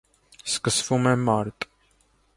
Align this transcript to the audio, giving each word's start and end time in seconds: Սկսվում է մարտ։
Սկսվում 0.53 1.05
է 1.13 1.15
մարտ։ 1.29 1.71